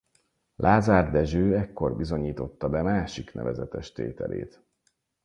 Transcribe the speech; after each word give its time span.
Lázár 0.55 1.11
Dezső 1.11 1.57
ekkor 1.57 1.95
bizonyította 1.95 2.69
be 2.69 2.81
másik 2.81 3.33
nevezetes 3.33 3.91
tételét. 3.91 4.61